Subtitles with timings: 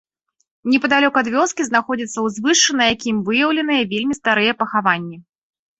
[0.71, 5.17] Непадалёк ад вёскі знаходзіцца ўзвышша, на якім выяўленыя вельмі старыя пахаванні.